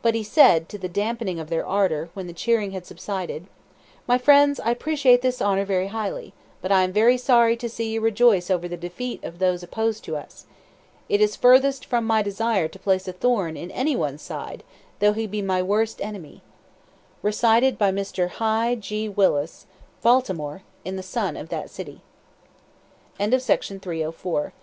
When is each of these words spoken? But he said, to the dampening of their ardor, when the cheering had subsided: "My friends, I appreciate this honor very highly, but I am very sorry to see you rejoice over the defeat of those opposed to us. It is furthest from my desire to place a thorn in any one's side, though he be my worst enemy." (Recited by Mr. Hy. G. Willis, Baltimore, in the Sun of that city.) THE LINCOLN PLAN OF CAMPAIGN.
But 0.00 0.14
he 0.14 0.22
said, 0.22 0.70
to 0.70 0.78
the 0.78 0.88
dampening 0.88 1.38
of 1.38 1.50
their 1.50 1.66
ardor, 1.66 2.08
when 2.14 2.26
the 2.26 2.32
cheering 2.32 2.70
had 2.70 2.86
subsided: 2.86 3.46
"My 4.06 4.16
friends, 4.16 4.58
I 4.60 4.70
appreciate 4.70 5.20
this 5.20 5.42
honor 5.42 5.66
very 5.66 5.88
highly, 5.88 6.32
but 6.62 6.72
I 6.72 6.84
am 6.84 6.92
very 6.94 7.18
sorry 7.18 7.54
to 7.58 7.68
see 7.68 7.90
you 7.90 8.00
rejoice 8.00 8.50
over 8.50 8.66
the 8.66 8.78
defeat 8.78 9.22
of 9.22 9.38
those 9.40 9.62
opposed 9.62 10.04
to 10.04 10.16
us. 10.16 10.46
It 11.10 11.20
is 11.20 11.36
furthest 11.36 11.84
from 11.84 12.06
my 12.06 12.22
desire 12.22 12.66
to 12.66 12.78
place 12.78 13.06
a 13.06 13.12
thorn 13.12 13.58
in 13.58 13.70
any 13.72 13.94
one's 13.94 14.22
side, 14.22 14.62
though 15.00 15.12
he 15.12 15.26
be 15.26 15.42
my 15.42 15.60
worst 15.62 16.00
enemy." 16.00 16.40
(Recited 17.20 17.76
by 17.76 17.92
Mr. 17.92 18.30
Hy. 18.30 18.74
G. 18.76 19.06
Willis, 19.06 19.66
Baltimore, 20.00 20.62
in 20.82 20.96
the 20.96 21.02
Sun 21.02 21.36
of 21.36 21.50
that 21.50 21.68
city.) 21.68 22.00
THE 23.18 23.24
LINCOLN 23.24 23.82
PLAN 23.82 24.02
OF 24.02 24.12
CAMPAIGN. 24.22 24.52